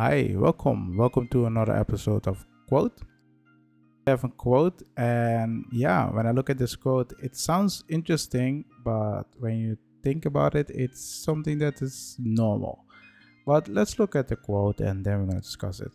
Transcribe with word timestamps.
Hi, 0.00 0.32
welcome. 0.36 0.96
Welcome 0.96 1.26
to 1.30 1.46
another 1.46 1.74
episode 1.76 2.28
of 2.28 2.46
Quote. 2.68 3.00
I 4.06 4.10
have 4.10 4.22
a 4.22 4.28
quote, 4.28 4.80
and 4.96 5.64
yeah, 5.72 6.08
when 6.10 6.24
I 6.24 6.30
look 6.30 6.50
at 6.50 6.56
this 6.56 6.76
quote, 6.76 7.12
it 7.20 7.34
sounds 7.34 7.82
interesting, 7.88 8.64
but 8.84 9.24
when 9.40 9.58
you 9.58 9.76
think 10.04 10.24
about 10.24 10.54
it, 10.54 10.70
it's 10.70 11.04
something 11.24 11.58
that 11.58 11.82
is 11.82 12.14
normal. 12.20 12.84
But 13.44 13.66
let's 13.66 13.98
look 13.98 14.14
at 14.14 14.28
the 14.28 14.36
quote 14.36 14.78
and 14.78 15.04
then 15.04 15.18
we're 15.18 15.30
going 15.32 15.40
to 15.40 15.42
discuss 15.42 15.80
it. 15.80 15.90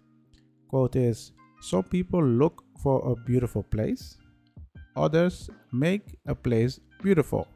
Quote 0.68 0.98
is 0.98 1.32
Some 1.62 1.84
people 1.84 2.22
look 2.22 2.62
for 2.82 3.10
a 3.10 3.16
beautiful 3.16 3.64
place, 3.64 4.18
others 4.98 5.50
make 5.72 6.20
a 6.28 6.36
place 6.36 6.78
beautiful. 7.02 7.48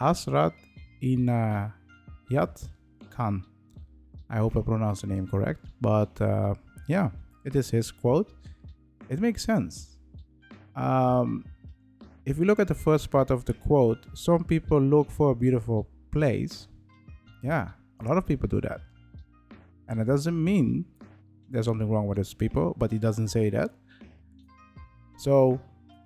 Hazrat 0.00 0.54
Inayat 1.00 2.68
Khan. 3.10 3.44
I 4.34 4.38
hope 4.38 4.56
I 4.56 4.62
pronounced 4.62 5.02
the 5.02 5.06
name 5.06 5.28
correct, 5.28 5.64
but 5.80 6.20
uh, 6.20 6.54
yeah, 6.88 7.10
it 7.44 7.54
is 7.54 7.70
his 7.70 7.92
quote. 7.92 8.32
It 9.08 9.20
makes 9.20 9.44
sense. 9.44 9.96
Um, 10.74 11.44
if 12.26 12.38
we 12.38 12.44
look 12.44 12.58
at 12.58 12.66
the 12.66 12.74
first 12.74 13.12
part 13.12 13.30
of 13.30 13.44
the 13.44 13.54
quote, 13.54 14.00
some 14.14 14.42
people 14.42 14.80
look 14.80 15.08
for 15.08 15.30
a 15.30 15.36
beautiful 15.36 15.86
place. 16.10 16.66
Yeah, 17.44 17.68
a 18.00 18.04
lot 18.08 18.18
of 18.18 18.26
people 18.26 18.48
do 18.48 18.60
that. 18.62 18.80
And 19.88 20.00
it 20.00 20.06
doesn't 20.06 20.42
mean 20.42 20.84
there's 21.48 21.66
something 21.66 21.88
wrong 21.88 22.08
with 22.08 22.16
those 22.16 22.34
people, 22.34 22.74
but 22.76 22.90
he 22.90 22.98
doesn't 22.98 23.28
say 23.28 23.50
that. 23.50 23.70
So 25.16 25.60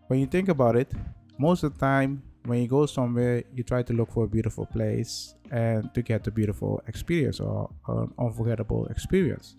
when 0.09 0.21
you 0.21 0.27
think 0.27 0.51
about 0.51 0.77
it, 0.77 0.93
most 1.39 1.63
of 1.63 1.73
the 1.73 1.81
time 1.81 2.23
when 2.45 2.63
you 2.63 2.69
go 2.69 2.87
somewhere, 2.87 3.45
you 3.55 3.63
try 3.63 3.83
to 3.83 3.93
look 3.93 4.13
for 4.13 4.25
a 4.25 4.29
beautiful 4.29 4.67
place 4.67 5.35
and 5.51 5.93
to 5.95 6.03
get 6.03 6.27
a 6.27 6.31
beautiful 6.31 6.83
experience 6.87 7.41
or 7.41 7.71
an 7.89 8.13
unforgettable 8.19 8.87
experience. 8.87 9.57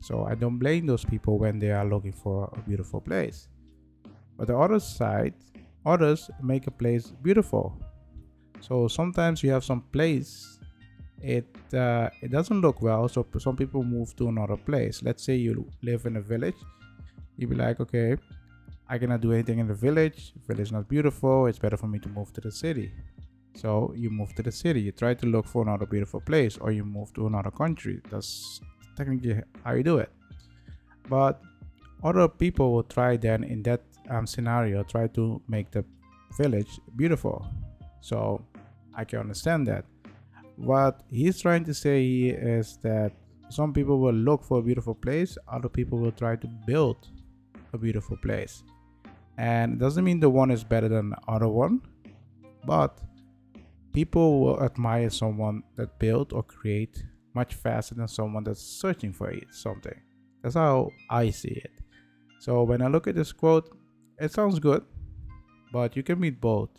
So 0.00 0.24
I 0.24 0.34
don't 0.34 0.58
blame 0.58 0.86
those 0.86 1.04
people 1.04 1.38
when 1.38 1.58
they 1.58 1.70
are 1.70 1.84
looking 1.84 2.12
for 2.12 2.50
a 2.56 2.60
beautiful 2.60 3.00
place. 3.00 3.48
But 4.36 4.46
the 4.46 4.56
other 4.56 4.80
side, 4.80 5.34
others 5.84 6.30
make 6.42 6.66
a 6.66 6.70
place 6.70 7.12
beautiful. 7.22 7.76
So 8.60 8.88
sometimes 8.88 9.42
you 9.42 9.50
have 9.50 9.64
some 9.64 9.82
place, 9.92 10.58
it 11.20 11.46
uh, 11.74 12.10
it 12.22 12.30
doesn't 12.30 12.60
look 12.60 12.80
well. 12.80 13.08
So 13.08 13.26
some 13.38 13.56
people 13.56 13.82
move 13.82 14.14
to 14.16 14.28
another 14.28 14.56
place. 14.56 15.02
Let's 15.02 15.24
say 15.24 15.36
you 15.36 15.68
live 15.82 16.06
in 16.06 16.16
a 16.16 16.20
village, 16.20 16.56
you 17.36 17.48
be 17.48 17.56
like, 17.56 17.80
okay, 17.80 18.16
I 18.90 18.96
cannot 18.96 19.20
do 19.20 19.32
anything 19.32 19.58
in 19.58 19.68
the 19.68 19.74
village. 19.74 20.32
Village 20.46 20.68
is 20.68 20.72
not 20.72 20.88
beautiful. 20.88 21.46
It's 21.46 21.58
better 21.58 21.76
for 21.76 21.86
me 21.86 21.98
to 21.98 22.08
move 22.08 22.32
to 22.32 22.40
the 22.40 22.50
city. 22.50 22.90
So 23.54 23.92
you 23.94 24.08
move 24.08 24.34
to 24.36 24.42
the 24.42 24.52
city. 24.52 24.80
You 24.80 24.92
try 24.92 25.12
to 25.14 25.26
look 25.26 25.46
for 25.46 25.62
another 25.62 25.84
beautiful 25.84 26.20
place, 26.20 26.56
or 26.56 26.70
you 26.70 26.84
move 26.84 27.12
to 27.14 27.26
another 27.26 27.50
country. 27.50 28.00
That's 28.10 28.60
technically 28.96 29.42
how 29.62 29.74
you 29.74 29.82
do 29.82 29.98
it. 29.98 30.10
But 31.08 31.42
other 32.02 32.28
people 32.28 32.72
will 32.72 32.84
try 32.84 33.16
then 33.18 33.44
in 33.44 33.62
that 33.64 33.82
um, 34.08 34.26
scenario 34.26 34.82
try 34.84 35.06
to 35.08 35.42
make 35.48 35.70
the 35.70 35.84
village 36.38 36.80
beautiful. 36.96 37.46
So 38.00 38.42
I 38.94 39.04
can 39.04 39.18
understand 39.18 39.66
that. 39.66 39.84
What 40.56 41.02
he's 41.10 41.40
trying 41.40 41.64
to 41.64 41.74
say 41.74 42.04
is 42.04 42.78
that 42.82 43.12
some 43.50 43.72
people 43.72 43.98
will 43.98 44.14
look 44.14 44.44
for 44.44 44.58
a 44.60 44.62
beautiful 44.62 44.94
place, 44.94 45.36
other 45.46 45.68
people 45.68 45.98
will 45.98 46.12
try 46.12 46.36
to 46.36 46.46
build 46.66 47.08
a 47.72 47.78
beautiful 47.78 48.16
place 48.16 48.62
and 49.38 49.74
it 49.74 49.78
doesn't 49.78 50.04
mean 50.04 50.20
the 50.20 50.28
one 50.28 50.50
is 50.50 50.64
better 50.64 50.88
than 50.88 51.10
the 51.10 51.18
other 51.28 51.48
one 51.48 51.80
but 52.66 53.00
people 53.92 54.40
will 54.40 54.62
admire 54.62 55.08
someone 55.08 55.62
that 55.76 55.98
build 55.98 56.32
or 56.32 56.42
create 56.42 57.02
much 57.34 57.54
faster 57.54 57.94
than 57.94 58.08
someone 58.08 58.44
that's 58.44 58.60
searching 58.60 59.12
for 59.12 59.32
something. 59.50 59.98
That's 60.42 60.54
how 60.54 60.90
i 61.08 61.30
see 61.30 61.62
it. 61.66 61.72
So 62.40 62.62
when 62.64 62.82
i 62.82 62.88
look 62.88 63.06
at 63.06 63.14
this 63.14 63.32
quote 63.32 63.70
it 64.18 64.32
sounds 64.32 64.58
good 64.58 64.84
but 65.72 65.96
you 65.96 66.02
can 66.02 66.18
meet 66.18 66.40
both 66.40 66.70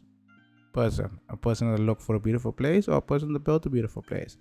person. 0.74 1.19
A 1.30 1.38
person 1.38 1.72
that 1.72 1.80
look 1.80 2.02
for 2.02 2.16
a 2.16 2.19
beautiful 2.19 2.52
place 2.52 2.88
or 2.88 2.98
a 2.98 3.02
person 3.02 3.34
that 3.34 3.40
built 3.40 3.66
a 3.66 3.69
beautiful 3.69 4.02
place. 4.02 4.38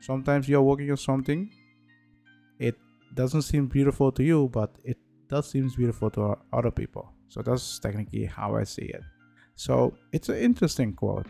Sometimes 0.00 0.48
you're 0.48 0.62
working 0.62 0.90
on 0.90 0.96
something 0.96 1.50
it 2.58 2.76
doesn't 3.14 3.42
seem 3.42 3.66
beautiful 3.66 4.12
to 4.12 4.22
you 4.22 4.48
but 4.52 4.70
it 4.84 4.98
does 5.28 5.50
seems 5.50 5.74
beautiful 5.76 6.10
to 6.10 6.36
other 6.52 6.70
people 6.70 7.12
so 7.32 7.40
that's 7.40 7.78
technically 7.78 8.26
how 8.26 8.56
I 8.56 8.64
see 8.64 8.84
it. 8.84 9.02
So 9.54 9.94
it's 10.12 10.28
an 10.28 10.36
interesting 10.36 10.92
quote, 10.92 11.26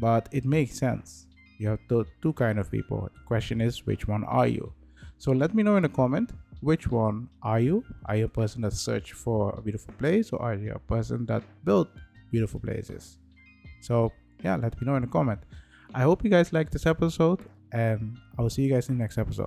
but 0.00 0.28
it 0.32 0.44
makes 0.44 0.76
sense. 0.76 1.28
You 1.60 1.68
have 1.68 1.78
two, 1.88 2.04
two 2.20 2.32
kind 2.32 2.58
of 2.58 2.68
people. 2.68 3.08
The 3.14 3.24
question 3.26 3.60
is, 3.60 3.86
which 3.86 4.08
one 4.08 4.24
are 4.24 4.48
you? 4.48 4.72
So 5.18 5.30
let 5.30 5.54
me 5.54 5.62
know 5.62 5.76
in 5.76 5.84
the 5.84 5.88
comment, 5.88 6.32
which 6.62 6.88
one 6.88 7.28
are 7.44 7.60
you? 7.60 7.84
Are 8.06 8.16
you 8.16 8.24
a 8.24 8.28
person 8.28 8.60
that 8.62 8.72
search 8.72 9.12
for 9.12 9.54
a 9.56 9.62
beautiful 9.62 9.94
place 9.98 10.32
or 10.32 10.42
are 10.42 10.54
you 10.54 10.72
a 10.72 10.80
person 10.80 11.24
that 11.26 11.44
built 11.64 11.90
beautiful 12.32 12.58
places? 12.58 13.18
So 13.82 14.10
yeah, 14.42 14.56
let 14.56 14.80
me 14.80 14.84
know 14.84 14.96
in 14.96 15.02
the 15.02 15.08
comment. 15.08 15.38
I 15.94 16.02
hope 16.02 16.24
you 16.24 16.30
guys 16.30 16.52
like 16.52 16.70
this 16.70 16.86
episode 16.86 17.38
and 17.70 18.18
I'll 18.36 18.50
see 18.50 18.62
you 18.62 18.72
guys 18.74 18.88
in 18.88 18.98
the 18.98 19.04
next 19.04 19.16
episode. 19.16 19.46